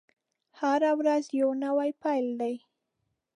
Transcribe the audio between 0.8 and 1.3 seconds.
ورځ